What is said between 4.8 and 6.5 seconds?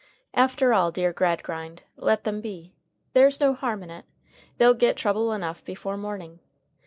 trouble enough before morning.